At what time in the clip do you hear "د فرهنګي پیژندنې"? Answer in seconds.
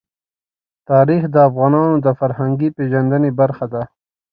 2.05-3.31